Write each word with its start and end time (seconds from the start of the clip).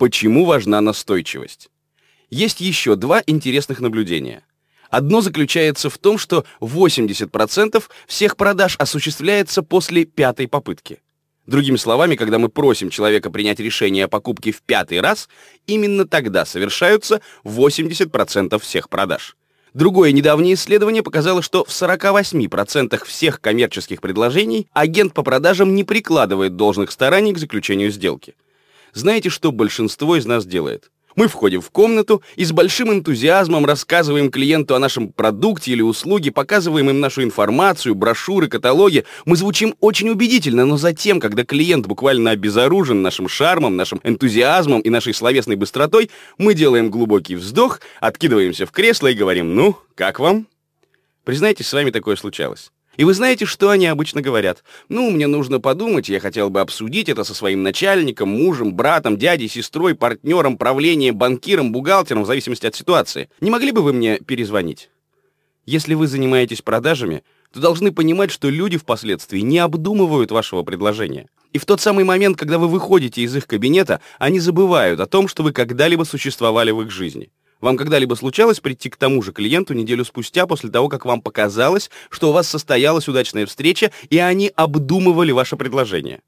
Почему 0.00 0.46
важна 0.46 0.80
настойчивость? 0.80 1.68
Есть 2.30 2.62
еще 2.62 2.96
два 2.96 3.22
интересных 3.26 3.80
наблюдения. 3.80 4.42
Одно 4.88 5.20
заключается 5.20 5.90
в 5.90 5.98
том, 5.98 6.16
что 6.16 6.46
80% 6.62 7.84
всех 8.06 8.38
продаж 8.38 8.76
осуществляется 8.78 9.62
после 9.62 10.06
пятой 10.06 10.48
попытки. 10.48 11.02
Другими 11.46 11.76
словами, 11.76 12.16
когда 12.16 12.38
мы 12.38 12.48
просим 12.48 12.88
человека 12.88 13.28
принять 13.30 13.60
решение 13.60 14.06
о 14.06 14.08
покупке 14.08 14.52
в 14.52 14.62
пятый 14.62 15.02
раз, 15.02 15.28
именно 15.66 16.06
тогда 16.06 16.46
совершаются 16.46 17.20
80% 17.44 18.58
всех 18.58 18.88
продаж. 18.88 19.36
Другое 19.74 20.12
недавнее 20.12 20.54
исследование 20.54 21.02
показало, 21.02 21.42
что 21.42 21.62
в 21.62 21.68
48% 21.68 23.04
всех 23.04 23.42
коммерческих 23.42 24.00
предложений 24.00 24.66
агент 24.72 25.12
по 25.12 25.22
продажам 25.22 25.74
не 25.74 25.84
прикладывает 25.84 26.56
должных 26.56 26.90
стараний 26.90 27.34
к 27.34 27.38
заключению 27.38 27.90
сделки. 27.90 28.34
Знаете, 28.92 29.28
что 29.28 29.52
большинство 29.52 30.16
из 30.16 30.26
нас 30.26 30.46
делает? 30.46 30.90
Мы 31.16 31.26
входим 31.26 31.60
в 31.60 31.70
комнату 31.70 32.22
и 32.36 32.44
с 32.44 32.52
большим 32.52 32.92
энтузиазмом 32.92 33.66
рассказываем 33.66 34.30
клиенту 34.30 34.74
о 34.74 34.78
нашем 34.78 35.12
продукте 35.12 35.72
или 35.72 35.82
услуге, 35.82 36.30
показываем 36.30 36.88
им 36.88 37.00
нашу 37.00 37.22
информацию, 37.22 37.94
брошюры, 37.94 38.48
каталоги. 38.48 39.04
Мы 39.24 39.36
звучим 39.36 39.74
очень 39.80 40.08
убедительно, 40.08 40.64
но 40.64 40.76
затем, 40.76 41.18
когда 41.18 41.44
клиент 41.44 41.86
буквально 41.86 42.30
обезоружен 42.30 43.02
нашим 43.02 43.28
шармом, 43.28 43.76
нашим 43.76 44.00
энтузиазмом 44.04 44.80
и 44.80 44.90
нашей 44.90 45.12
словесной 45.12 45.56
быстротой, 45.56 46.10
мы 46.38 46.54
делаем 46.54 46.90
глубокий 46.90 47.34
вздох, 47.34 47.80
откидываемся 48.00 48.64
в 48.64 48.70
кресло 48.70 49.08
и 49.08 49.14
говорим 49.14 49.54
«Ну, 49.56 49.76
как 49.96 50.20
вам?» 50.20 50.46
Признайтесь, 51.24 51.66
с 51.66 51.72
вами 51.72 51.90
такое 51.90 52.16
случалось. 52.16 52.70
И 53.00 53.04
вы 53.04 53.14
знаете, 53.14 53.46
что 53.46 53.70
они 53.70 53.86
обычно 53.86 54.20
говорят? 54.20 54.62
Ну, 54.90 55.10
мне 55.10 55.26
нужно 55.26 55.58
подумать, 55.58 56.10
я 56.10 56.20
хотел 56.20 56.50
бы 56.50 56.60
обсудить 56.60 57.08
это 57.08 57.24
со 57.24 57.32
своим 57.32 57.62
начальником, 57.62 58.28
мужем, 58.28 58.74
братом, 58.74 59.16
дядей, 59.16 59.48
сестрой, 59.48 59.94
партнером, 59.94 60.58
правлением, 60.58 61.16
банкиром, 61.16 61.72
бухгалтером, 61.72 62.24
в 62.24 62.26
зависимости 62.26 62.66
от 62.66 62.74
ситуации. 62.74 63.30
Не 63.40 63.50
могли 63.50 63.72
бы 63.72 63.80
вы 63.80 63.94
мне 63.94 64.18
перезвонить? 64.18 64.90
Если 65.64 65.94
вы 65.94 66.08
занимаетесь 66.08 66.60
продажами, 66.60 67.24
то 67.54 67.60
должны 67.60 67.90
понимать, 67.90 68.30
что 68.30 68.50
люди 68.50 68.76
впоследствии 68.76 69.40
не 69.40 69.60
обдумывают 69.60 70.30
вашего 70.30 70.62
предложения. 70.62 71.30
И 71.54 71.58
в 71.58 71.64
тот 71.64 71.80
самый 71.80 72.04
момент, 72.04 72.36
когда 72.36 72.58
вы 72.58 72.68
выходите 72.68 73.22
из 73.22 73.34
их 73.34 73.46
кабинета, 73.46 74.02
они 74.18 74.40
забывают 74.40 75.00
о 75.00 75.06
том, 75.06 75.26
что 75.26 75.42
вы 75.42 75.52
когда-либо 75.52 76.04
существовали 76.04 76.70
в 76.70 76.82
их 76.82 76.90
жизни. 76.90 77.30
Вам 77.60 77.76
когда-либо 77.76 78.14
случалось 78.14 78.60
прийти 78.60 78.88
к 78.88 78.96
тому 78.96 79.22
же 79.22 79.32
клиенту 79.32 79.74
неделю 79.74 80.04
спустя 80.04 80.46
после 80.46 80.70
того, 80.70 80.88
как 80.88 81.04
вам 81.04 81.20
показалось, 81.20 81.90
что 82.08 82.30
у 82.30 82.32
вас 82.32 82.48
состоялась 82.48 83.08
удачная 83.08 83.46
встреча, 83.46 83.90
и 84.08 84.18
они 84.18 84.50
обдумывали 84.54 85.32
ваше 85.32 85.56
предложение? 85.56 86.20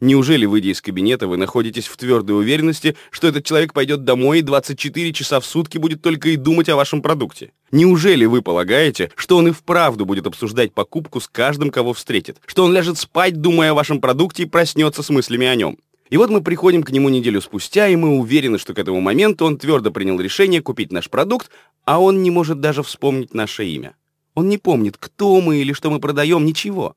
Неужели, 0.00 0.46
выйдя 0.46 0.68
из 0.68 0.80
кабинета, 0.80 1.26
вы 1.26 1.36
находитесь 1.36 1.88
в 1.88 1.96
твердой 1.96 2.36
уверенности, 2.36 2.96
что 3.10 3.26
этот 3.26 3.44
человек 3.44 3.72
пойдет 3.72 4.04
домой 4.04 4.38
и 4.38 4.42
24 4.42 5.12
часа 5.12 5.40
в 5.40 5.46
сутки 5.46 5.76
будет 5.76 6.02
только 6.02 6.28
и 6.28 6.36
думать 6.36 6.68
о 6.68 6.76
вашем 6.76 7.02
продукте? 7.02 7.50
Неужели 7.72 8.24
вы 8.24 8.40
полагаете, 8.40 9.10
что 9.16 9.36
он 9.36 9.48
и 9.48 9.50
вправду 9.50 10.06
будет 10.06 10.28
обсуждать 10.28 10.72
покупку 10.72 11.20
с 11.20 11.26
каждым, 11.26 11.70
кого 11.70 11.94
встретит? 11.94 12.36
Что 12.46 12.64
он 12.64 12.72
ляжет 12.72 12.96
спать, 12.96 13.40
думая 13.40 13.72
о 13.72 13.74
вашем 13.74 14.00
продукте, 14.00 14.44
и 14.44 14.46
проснется 14.46 15.02
с 15.02 15.10
мыслями 15.10 15.48
о 15.48 15.56
нем? 15.56 15.78
И 16.10 16.16
вот 16.16 16.30
мы 16.30 16.42
приходим 16.42 16.82
к 16.82 16.90
нему 16.90 17.08
неделю 17.08 17.40
спустя, 17.40 17.88
и 17.88 17.96
мы 17.96 18.18
уверены, 18.18 18.58
что 18.58 18.74
к 18.74 18.78
этому 18.78 19.00
моменту 19.00 19.44
он 19.44 19.58
твердо 19.58 19.90
принял 19.90 20.18
решение 20.20 20.62
купить 20.62 20.92
наш 20.92 21.10
продукт, 21.10 21.50
а 21.84 22.00
он 22.00 22.22
не 22.22 22.30
может 22.30 22.60
даже 22.60 22.82
вспомнить 22.82 23.34
наше 23.34 23.66
имя. 23.66 23.96
Он 24.34 24.48
не 24.48 24.58
помнит, 24.58 24.96
кто 24.98 25.40
мы 25.40 25.58
или 25.58 25.72
что 25.72 25.90
мы 25.90 26.00
продаем, 26.00 26.44
ничего. 26.44 26.94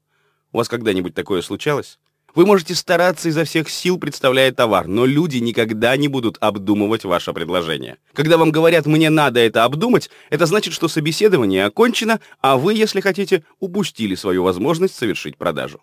У 0.52 0.58
вас 0.58 0.70
когда-нибудь 0.70 1.14
такое 1.14 1.42
случалось? 1.42 1.98
Вы 2.34 2.46
можете 2.46 2.76
стараться 2.76 3.28
изо 3.28 3.44
всех 3.44 3.70
сил, 3.70 3.98
представляя 3.98 4.54
товар, 4.54 4.88
но 4.88 5.06
люди 5.06 5.38
никогда 5.38 5.98
не 5.98 6.08
будут 6.08 6.38
обдумывать 6.40 7.04
ваше 7.04 7.34
предложение. 7.34 7.98
Когда 8.14 8.38
вам 8.38 8.52
говорят 8.52 8.86
«мне 8.86 9.10
надо 9.10 9.42
это 9.42 9.66
обдумать», 9.66 10.10
это 10.30 10.46
значит, 10.46 10.74
что 10.74 10.88
собеседование 10.88 11.66
окончено, 11.66 12.22
а 12.40 12.56
вы, 12.56 12.74
если 12.74 13.02
хотите, 13.02 13.44
упустили 13.60 14.16
свою 14.16 14.44
возможность 14.44 14.96
совершить 14.96 15.38
продажу. 15.38 15.82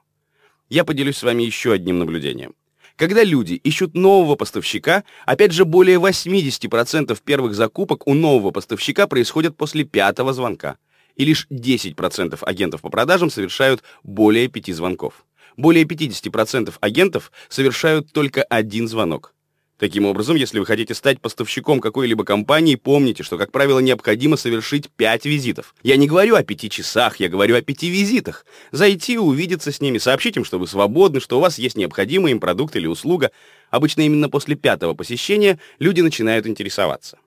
Я 0.70 0.84
поделюсь 0.84 1.18
с 1.18 1.22
вами 1.22 1.42
еще 1.42 1.72
одним 1.72 1.98
наблюдением. 1.98 2.54
Когда 2.98 3.22
люди 3.22 3.54
ищут 3.54 3.94
нового 3.94 4.34
поставщика, 4.34 5.04
опять 5.24 5.52
же, 5.52 5.64
более 5.64 5.98
80% 5.98 7.16
первых 7.24 7.54
закупок 7.54 8.08
у 8.08 8.14
нового 8.14 8.50
поставщика 8.50 9.06
происходят 9.06 9.56
после 9.56 9.84
пятого 9.84 10.32
звонка. 10.32 10.78
И 11.14 11.24
лишь 11.24 11.46
10% 11.48 12.42
агентов 12.42 12.80
по 12.80 12.90
продажам 12.90 13.30
совершают 13.30 13.84
более 14.02 14.48
пяти 14.48 14.72
звонков. 14.72 15.24
Более 15.56 15.84
50% 15.84 16.74
агентов 16.80 17.30
совершают 17.48 18.12
только 18.12 18.42
один 18.42 18.88
звонок. 18.88 19.32
Таким 19.78 20.06
образом, 20.06 20.34
если 20.34 20.58
вы 20.58 20.66
хотите 20.66 20.92
стать 20.92 21.20
поставщиком 21.20 21.80
какой-либо 21.80 22.24
компании, 22.24 22.74
помните, 22.74 23.22
что, 23.22 23.38
как 23.38 23.52
правило, 23.52 23.78
необходимо 23.78 24.36
совершить 24.36 24.90
5 24.90 25.24
визитов. 25.26 25.72
Я 25.84 25.96
не 25.96 26.08
говорю 26.08 26.34
о 26.34 26.42
5 26.42 26.70
часах, 26.70 27.20
я 27.20 27.28
говорю 27.28 27.54
о 27.54 27.62
5 27.62 27.84
визитах. 27.84 28.44
Зайти, 28.72 29.18
увидеться 29.18 29.70
с 29.70 29.80
ними, 29.80 29.98
сообщить 29.98 30.36
им, 30.36 30.44
что 30.44 30.58
вы 30.58 30.66
свободны, 30.66 31.20
что 31.20 31.38
у 31.38 31.40
вас 31.40 31.58
есть 31.58 31.76
необходимый 31.76 32.32
им 32.32 32.40
продукт 32.40 32.74
или 32.74 32.88
услуга. 32.88 33.30
Обычно 33.70 34.00
именно 34.00 34.28
после 34.28 34.56
пятого 34.56 34.94
посещения 34.94 35.60
люди 35.78 36.00
начинают 36.00 36.48
интересоваться. 36.48 37.18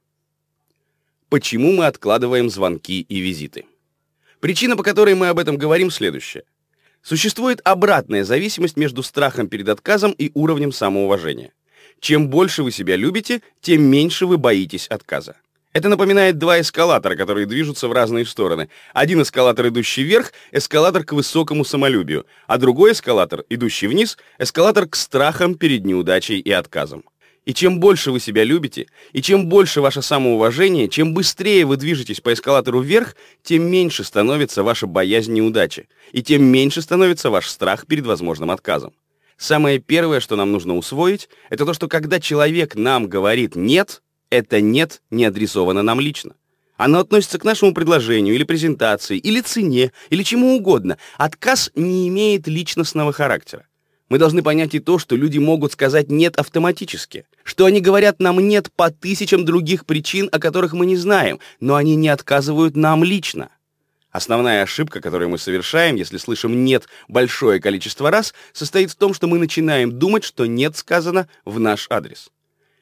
Почему 1.29 1.72
мы 1.72 1.85
откладываем 1.85 2.50
звонки 2.50 3.00
и 3.00 3.19
визиты? 3.22 3.63
Причина, 4.41 4.75
по 4.75 4.83
которой 4.83 5.16
мы 5.16 5.29
об 5.29 5.39
этом 5.39 5.56
говорим, 5.56 5.89
следующая. 5.89 6.44
Существует 7.01 7.62
обратная 7.63 8.25
зависимость 8.25 8.75
между 8.75 9.03
страхом 9.03 9.47
перед 9.47 9.69
отказом 9.69 10.12
и 10.12 10.31
уровнем 10.33 10.73
самоуважения. 10.73 11.53
Чем 12.01 12.29
больше 12.29 12.63
вы 12.63 12.72
себя 12.72 12.95
любите, 12.95 13.41
тем 13.62 13.84
меньше 13.84 14.25
вы 14.25 14.39
боитесь 14.39 14.88
отказа. 14.88 15.35
Это 15.72 15.88
напоминает 15.88 16.39
два 16.39 16.59
эскалатора, 16.59 17.16
которые 17.16 17.45
движутся 17.45 17.88
в 17.88 17.94
разные 17.94 18.25
стороны. 18.25 18.69
Один 18.94 19.22
эскалатор, 19.22 19.67
идущий 19.67 20.01
вверх, 20.01 20.34
эскалатор 20.51 21.03
к 21.03 21.13
высокому 21.13 21.63
самолюбию, 21.63 22.25
а 22.47 22.57
другой 22.57 22.94
эскалатор, 22.94 23.45
идущий 23.50 23.85
вниз, 23.85 24.17
эскалатор 24.39 24.88
к 24.88 24.95
страхам 24.95 25.53
перед 25.53 25.85
неудачей 25.85 26.39
и 26.39 26.51
отказом. 26.51 27.03
И 27.45 27.53
чем 27.53 27.79
больше 27.79 28.12
вы 28.12 28.19
себя 28.19 28.44
любите, 28.44 28.88
и 29.13 29.22
чем 29.22 29.47
больше 29.47 29.79
ваше 29.79 30.01
самоуважение, 30.01 30.89
чем 30.89 31.13
быстрее 31.13 31.66
вы 31.66 31.78
движетесь 31.78 32.19
по 32.19 32.33
эскалатору 32.33 32.81
вверх, 32.81 33.16
тем 33.44 33.63
меньше 33.63 34.03
становится 34.03 34.63
ваша 34.63 34.88
боязнь 34.88 35.33
неудачи, 35.33 35.88
и 36.12 36.23
тем 36.23 36.44
меньше 36.44 36.81
становится 36.81 37.29
ваш 37.29 37.47
страх 37.47 37.85
перед 37.85 38.06
возможным 38.07 38.50
отказом. 38.50 38.94
Самое 39.41 39.79
первое, 39.79 40.19
что 40.19 40.35
нам 40.35 40.52
нужно 40.52 40.78
усвоить, 40.78 41.28
это 41.50 41.66
то, 41.66 41.74
что 41.74 41.88
когда 41.88 42.19
человек 42.19 42.75
нам 42.75 43.07
говорит 43.07 43.56
«нет», 43.56 44.03
это 44.29 44.62
«нет» 44.62 45.02
не 45.09 45.25
адресовано 45.25 45.81
нам 45.81 46.00
лично. 46.00 46.35
Оно 46.78 47.00
относится 47.00 47.40
к 47.40 47.44
нашему 47.44 47.74
предложению 47.74 48.35
или 48.35 48.44
презентации, 48.44 49.18
или 49.18 49.41
цене, 49.41 49.94
или 50.12 50.22
чему 50.22 50.56
угодно. 50.56 51.00
Отказ 51.18 51.72
не 51.74 52.07
имеет 52.07 52.47
личностного 52.47 53.12
характера. 53.12 53.66
Мы 54.09 54.19
должны 54.19 54.44
понять 54.44 54.75
и 54.75 54.80
то, 54.80 55.00
что 55.00 55.16
люди 55.16 55.40
могут 55.40 55.72
сказать 55.72 56.12
«нет» 56.12 56.38
автоматически, 56.38 57.25
что 57.44 57.66
они 57.66 57.81
говорят 57.81 58.19
нам 58.19 58.40
«нет» 58.47 58.72
по 58.75 58.91
тысячам 58.91 59.44
других 59.44 59.88
причин, 59.88 60.30
о 60.31 60.38
которых 60.38 60.74
мы 60.74 60.85
не 60.85 60.97
знаем, 60.97 61.40
но 61.59 61.74
они 61.74 61.96
не 61.96 62.09
отказывают 62.09 62.75
нам 62.75 63.03
лично. 63.03 63.50
Основная 64.11 64.63
ошибка, 64.63 64.99
которую 64.99 65.29
мы 65.29 65.38
совершаем, 65.38 65.95
если 65.95 66.17
слышим 66.17 66.66
«нет» 66.66 66.88
большое 67.07 67.61
количество 67.61 68.11
раз, 68.11 68.33
состоит 68.51 68.91
в 68.91 68.95
том, 68.95 69.13
что 69.13 69.27
мы 69.27 69.39
начинаем 69.39 69.97
думать, 69.97 70.25
что 70.25 70.45
«нет» 70.45 70.75
сказано 70.75 71.29
в 71.45 71.59
наш 71.59 71.88
адрес. 71.89 72.29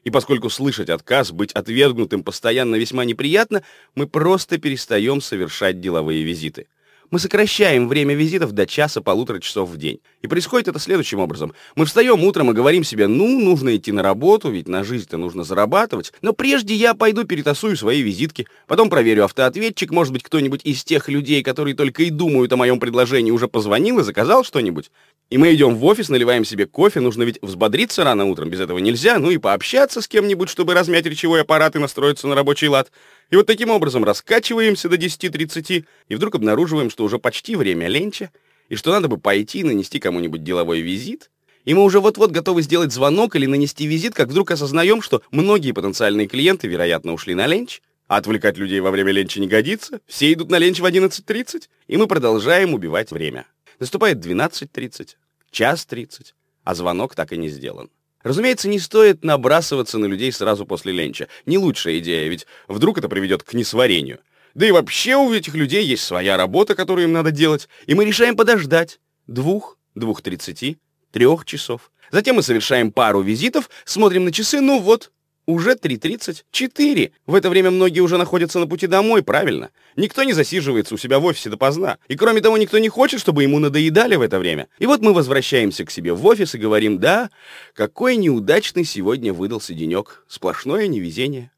И 0.04 0.10
поскольку 0.10 0.50
слышать 0.50 0.90
отказ, 0.90 1.32
быть 1.32 1.52
отвергнутым 1.52 2.24
постоянно 2.24 2.76
весьма 2.78 3.06
неприятно, 3.06 3.64
мы 3.94 4.08
просто 4.08 4.58
перестаем 4.58 5.22
совершать 5.22 5.80
деловые 5.80 6.24
визиты 6.24 6.68
мы 7.12 7.20
сокращаем 7.20 7.88
время 7.88 8.16
визитов 8.16 8.52
до 8.52 8.66
часа-полутора 8.66 9.40
часов 9.40 9.70
в 9.70 9.78
день. 9.78 10.00
И 10.22 10.28
происходит 10.28 10.68
это 10.68 10.80
следующим 10.80 11.20
образом. 11.20 11.54
Мы 11.76 11.86
встаем 11.86 12.24
утром 12.24 12.52
и 12.52 12.54
говорим 12.54 12.84
себе, 12.84 13.08
ну, 13.08 13.40
нужно 13.40 13.76
идти 13.76 13.92
на 13.92 14.04
работу, 14.04 14.50
ведь 14.50 14.68
на 14.68 14.84
жизнь-то 14.84 15.18
нужно 15.18 15.44
зарабатывать. 15.44 16.14
Но 16.22 16.34
прежде 16.34 16.76
я 16.76 16.94
пойду 16.94 17.24
перетасую 17.24 17.78
свои 17.78 18.02
визитки, 18.02 18.48
потом 18.68 18.90
проверю 18.90 19.26
автоответчик, 19.26 19.92
может 19.92 20.14
быть, 20.14 20.24
кто-нибудь 20.24 20.62
из 20.64 20.84
тех 20.84 21.10
людей, 21.10 21.44
которые 21.44 21.76
только 21.76 22.04
и 22.04 22.10
думают 22.10 22.54
о 22.54 22.58
моем 22.58 22.80
предложении, 22.80 23.32
уже 23.32 23.48
позвонил 23.48 24.00
и 24.00 24.04
заказал 24.04 24.44
что-нибудь. 24.44 24.92
И 25.30 25.38
мы 25.38 25.54
идем 25.54 25.76
в 25.76 25.86
офис, 25.86 26.10
наливаем 26.10 26.44
себе 26.44 26.66
кофе, 26.66 27.02
нужно 27.02 27.22
ведь 27.22 27.38
взбодриться 27.44 28.04
рано 28.04 28.26
утром, 28.26 28.50
без 28.50 28.60
этого 28.62 28.80
нельзя, 28.80 29.20
ну 29.20 29.30
и 29.30 29.38
пообщаться 29.38 30.02
с 30.02 30.08
кем-нибудь, 30.08 30.50
чтобы 30.50 30.74
размять 30.74 31.06
речевой 31.06 31.42
аппарат 31.42 31.76
и 31.76 31.80
настроиться 31.80 32.28
на 32.28 32.34
рабочий 32.34 32.68
лад. 32.68 32.92
И 33.30 33.36
вот 33.36 33.46
таким 33.46 33.70
образом 33.70 34.04
раскачиваемся 34.04 34.90
до 34.90 34.96
10.30, 34.96 35.86
и 36.08 36.16
вдруг 36.16 36.36
обнаруживаем, 36.36 36.90
что 36.90 37.04
уже 37.04 37.20
почти 37.20 37.56
время 37.56 37.88
ленча, 37.88 38.32
и 38.70 38.76
что 38.76 38.92
надо 38.92 39.08
бы 39.08 39.18
пойти 39.18 39.60
и 39.60 39.64
нанести 39.64 40.00
кому-нибудь 40.00 40.44
деловой 40.44 40.82
визит, 40.82 41.30
и 41.66 41.74
мы 41.74 41.84
уже 41.84 42.00
вот-вот 42.00 42.32
готовы 42.32 42.62
сделать 42.64 42.92
звонок 42.92 43.36
или 43.36 43.46
нанести 43.46 43.86
визит, 43.86 44.16
как 44.16 44.30
вдруг 44.30 44.52
осознаем, 44.52 45.02
что 45.02 45.22
многие 45.32 45.74
потенциальные 45.74 46.28
клиенты, 46.28 46.68
вероятно, 46.68 47.14
ушли 47.14 47.36
на 47.36 47.46
ленч, 47.46 47.82
а 48.08 48.18
отвлекать 48.18 48.58
людей 48.58 48.80
во 48.80 48.90
время 48.90 49.12
ленча 49.12 49.40
не 49.40 49.48
годится, 49.48 50.02
все 50.08 50.34
идут 50.34 50.50
на 50.50 50.58
ленч 50.58 50.80
в 50.80 50.86
11.30, 50.86 51.70
и 51.88 51.98
мы 51.98 52.08
продолжаем 52.08 52.74
убивать 52.74 53.12
время. 53.12 53.46
Наступает 53.80 54.26
12.30, 54.26 55.16
час 55.52 55.86
30, 55.86 56.34
а 56.64 56.74
звонок 56.74 57.14
так 57.14 57.34
и 57.34 57.38
не 57.38 57.50
сделан. 57.50 57.92
Разумеется, 58.24 58.68
не 58.68 58.80
стоит 58.80 59.24
набрасываться 59.24 59.98
на 59.98 60.06
людей 60.06 60.32
сразу 60.32 60.66
после 60.66 60.92
ленча. 60.92 61.28
Не 61.46 61.58
лучшая 61.58 62.00
идея, 62.00 62.28
ведь 62.30 62.48
вдруг 62.68 62.98
это 62.98 63.08
приведет 63.08 63.44
к 63.44 63.54
несварению. 63.54 64.20
Да 64.56 64.68
и 64.68 64.72
вообще 64.72 65.16
у 65.16 65.32
этих 65.32 65.54
людей 65.54 65.86
есть 65.86 66.04
своя 66.04 66.36
работа, 66.36 66.76
которую 66.76 67.06
им 67.06 67.14
надо 67.14 67.32
делать, 67.32 67.70
и 67.86 67.94
мы 67.94 68.04
решаем 68.06 68.36
подождать 68.36 69.00
двух, 69.28 69.78
двух 69.96 70.22
тридцати, 70.22 70.80
трех 71.12 71.46
часов. 71.46 71.92
Затем 72.12 72.36
мы 72.36 72.44
совершаем 72.44 72.92
пару 72.92 73.22
визитов, 73.22 73.70
смотрим 73.86 74.26
на 74.26 74.32
часы, 74.32 74.60
ну 74.60 74.80
вот, 74.80 75.12
уже 75.50 75.72
3.30, 75.72 76.44
4. 76.52 77.12
В 77.26 77.36
это 77.36 77.50
время 77.50 77.72
многие 77.72 78.02
уже 78.02 78.18
находятся 78.18 78.60
на 78.60 78.68
пути 78.68 78.86
домой, 78.86 79.24
правильно? 79.24 79.72
Никто 79.96 80.24
не 80.24 80.34
засиживается 80.34 80.94
у 80.94 80.98
себя 80.98 81.20
в 81.20 81.26
офисе 81.26 81.50
допоздна. 81.50 81.98
И 82.08 82.16
кроме 82.16 82.42
того, 82.42 82.58
никто 82.58 82.78
не 82.78 82.90
хочет, 82.90 83.20
чтобы 83.20 83.44
ему 83.44 83.58
надоедали 83.58 84.16
в 84.16 84.22
это 84.22 84.38
время. 84.38 84.68
И 84.78 84.86
вот 84.86 85.02
мы 85.02 85.12
возвращаемся 85.12 85.86
к 85.86 85.92
себе 85.92 86.14
в 86.14 86.24
офис 86.26 86.54
и 86.54 86.60
говорим, 86.60 87.00
да, 87.00 87.32
какой 87.74 88.16
неудачный 88.18 88.86
сегодня 88.86 89.34
выдался 89.34 89.74
денек. 89.74 90.24
Сплошное 90.28 90.88
невезение. 90.88 91.52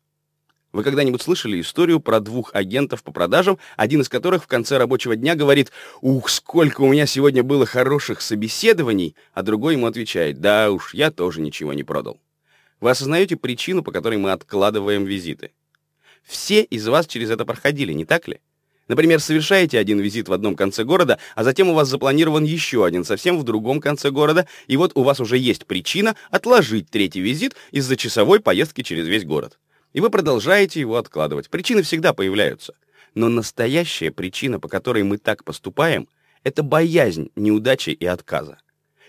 Вы 0.72 0.84
когда-нибудь 0.84 1.22
слышали 1.22 1.60
историю 1.60 2.00
про 2.00 2.22
двух 2.22 2.52
агентов 2.56 3.04
по 3.04 3.12
продажам, 3.12 3.58
один 3.76 4.00
из 4.00 4.08
которых 4.08 4.46
в 4.46 4.48
конце 4.48 4.78
рабочего 4.78 5.18
дня 5.18 5.36
говорит 5.36 5.70
«Ух, 6.00 6.30
сколько 6.30 6.80
у 6.80 6.88
меня 6.88 7.06
сегодня 7.06 7.44
было 7.44 7.66
хороших 7.66 8.22
собеседований», 8.22 9.18
а 9.34 9.44
другой 9.44 9.74
ему 9.74 9.88
отвечает 9.88 10.40
«Да 10.40 10.72
уж, 10.72 10.94
я 10.94 11.12
тоже 11.12 11.42
ничего 11.42 11.74
не 11.74 11.84
продал». 11.84 12.22
Вы 12.82 12.90
осознаете 12.90 13.38
причину, 13.38 13.84
по 13.84 13.92
которой 13.92 14.18
мы 14.18 14.32
откладываем 14.32 15.06
визиты? 15.06 15.52
Все 16.24 16.64
из 16.64 16.88
вас 16.88 17.08
через 17.08 17.30
это 17.30 17.46
проходили, 17.46 17.94
не 17.94 18.06
так 18.06 18.28
ли? 18.28 18.42
Например, 18.88 19.20
совершаете 19.20 19.78
один 19.78 20.00
визит 20.00 20.28
в 20.28 20.34
одном 20.34 20.56
конце 20.56 20.84
города, 20.84 21.20
а 21.36 21.44
затем 21.44 21.70
у 21.70 21.74
вас 21.74 21.88
запланирован 21.88 22.44
еще 22.44 22.84
один 22.84 23.06
совсем 23.06 23.40
в 23.40 23.44
другом 23.44 23.80
конце 23.80 24.10
города, 24.10 24.48
и 24.68 24.76
вот 24.76 24.92
у 24.96 25.04
вас 25.04 25.20
уже 25.20 25.38
есть 25.38 25.66
причина 25.66 26.16
отложить 26.32 26.90
третий 26.90 27.22
визит 27.22 27.56
из-за 27.70 27.96
часовой 27.96 28.40
поездки 28.40 28.82
через 28.82 29.08
весь 29.08 29.24
город. 29.26 29.60
И 29.94 30.02
вы 30.02 30.10
продолжаете 30.10 30.80
его 30.80 30.98
откладывать. 30.98 31.50
Причины 31.50 31.84
всегда 31.84 32.14
появляются. 32.14 32.74
Но 33.14 33.30
настоящая 33.30 34.12
причина, 34.12 34.60
по 34.60 34.68
которой 34.68 35.04
мы 35.04 35.18
так 35.18 35.44
поступаем, 35.44 36.08
это 36.44 36.64
боязнь 36.64 37.30
неудачи 37.36 37.92
и 37.92 38.06
отказа. 38.06 38.58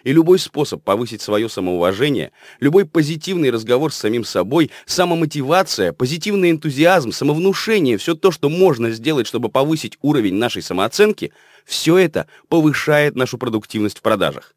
И 0.04 0.12
любой 0.12 0.38
способ 0.38 0.82
повысить 0.82 1.22
свое 1.22 1.48
самоуважение, 1.48 2.32
любой 2.60 2.84
позитивный 2.84 3.50
разговор 3.50 3.92
с 3.92 3.96
самим 3.96 4.24
собой, 4.24 4.70
самомотивация, 4.86 5.92
позитивный 5.92 6.50
энтузиазм, 6.50 7.12
самовнушение, 7.12 7.98
все 7.98 8.14
то, 8.14 8.30
что 8.30 8.48
можно 8.48 8.90
сделать, 8.90 9.26
чтобы 9.26 9.48
повысить 9.48 9.98
уровень 10.02 10.34
нашей 10.34 10.62
самооценки, 10.62 11.32
все 11.64 11.98
это 11.98 12.26
повышает 12.48 13.14
нашу 13.14 13.38
продуктивность 13.38 13.98
в 13.98 14.02
продажах. 14.02 14.54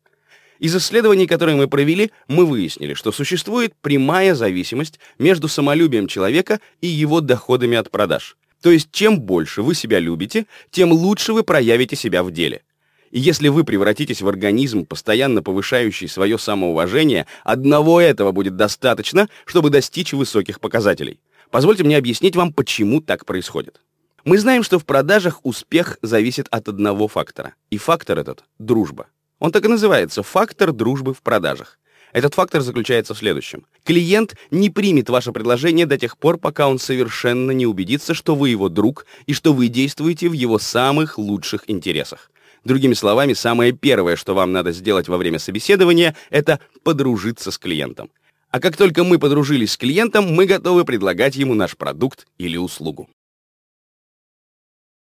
Из 0.60 0.76
исследований, 0.76 1.28
которые 1.28 1.58
мы 1.58 1.68
провели, 1.68 2.12
мы 2.28 2.46
выяснили, 2.46 2.94
что 2.94 3.12
существует 3.12 3.74
прямая 3.82 4.36
зависимость 4.36 5.00
между 5.20 5.48
самолюбием 5.48 6.08
человека 6.08 6.62
и 6.82 6.88
его 6.88 7.20
доходами 7.20 7.78
от 7.78 7.92
продаж. 7.92 8.38
То 8.62 8.72
есть, 8.72 8.90
чем 8.92 9.20
больше 9.20 9.62
вы 9.62 9.76
себя 9.76 10.00
любите, 10.00 10.48
тем 10.72 10.92
лучше 10.92 11.34
вы 11.34 11.44
проявите 11.44 11.96
себя 11.96 12.24
в 12.24 12.32
деле. 12.32 12.64
И 13.12 13.20
если 13.20 13.48
вы 13.48 13.64
превратитесь 13.64 14.22
в 14.22 14.28
организм, 14.28 14.86
постоянно 14.86 15.42
повышающий 15.42 16.08
свое 16.08 16.38
самоуважение, 16.38 17.28
одного 17.44 18.02
этого 18.02 18.32
будет 18.32 18.56
достаточно, 18.56 19.30
чтобы 19.46 19.70
достичь 19.70 20.14
высоких 20.14 20.60
показателей. 20.60 21.20
Позвольте 21.52 21.84
мне 21.84 21.98
объяснить 21.98 22.36
вам, 22.36 22.52
почему 22.52 23.02
так 23.02 23.26
происходит. 23.26 23.82
Мы 24.26 24.40
знаем, 24.40 24.64
что 24.64 24.80
в 24.80 24.86
продажах 24.86 25.40
успех 25.44 26.00
зависит 26.02 26.48
от 26.50 26.68
одного 26.68 27.08
фактора. 27.08 27.54
И 27.70 27.78
фактор 27.78 28.18
этот— 28.18 28.44
дружба. 28.60 29.08
Он 29.40 29.52
так 29.52 29.64
и 29.66 29.68
называется— 29.68 30.24
фактор 30.24 30.74
дружбы 30.74 31.14
в 31.14 31.22
продажах. 31.22 31.78
Этот 32.12 32.34
фактор 32.34 32.62
заключается 32.62 33.14
в 33.14 33.18
следующем. 33.18 33.66
Клиент 33.84 34.36
не 34.50 34.70
примет 34.70 35.10
ваше 35.10 35.32
предложение 35.32 35.86
до 35.86 35.98
тех 35.98 36.18
пор, 36.18 36.38
пока 36.38 36.68
он 36.70 36.80
совершенно 36.80 37.52
не 37.52 37.68
убедится, 37.68 38.14
что 38.14 38.36
вы 38.36 38.50
его 38.50 38.70
друг 38.70 39.06
и 39.26 39.34
что 39.34 39.54
вы 39.54 39.68
действуете 39.68 40.30
в 40.30 40.34
его 40.34 40.58
самых 40.58 41.18
лучших 41.18 41.66
интересах. 41.68 42.32
Другими 42.66 42.96
словами, 42.96 43.34
самое 43.34 43.74
первое, 43.74 44.16
что 44.16 44.34
вам 44.34 44.52
надо 44.52 44.72
сделать 44.72 45.08
во 45.08 45.18
время 45.18 45.38
собеседования, 45.38 46.16
это 46.32 46.60
подружиться 46.84 47.52
с 47.52 47.60
клиентом. 47.60 48.10
А 48.50 48.60
как 48.60 48.76
только 48.76 49.04
мы 49.04 49.20
подружились 49.20 49.74
с 49.74 49.78
клиентом, 49.78 50.34
мы 50.34 50.48
готовы 50.48 50.84
предлагать 50.84 51.36
ему 51.36 51.54
наш 51.54 51.78
продукт 51.78 52.26
или 52.40 52.58
услугу. 52.58 53.08